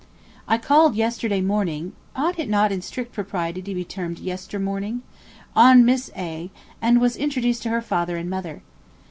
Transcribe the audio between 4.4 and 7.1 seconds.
morning?) on Miss A. and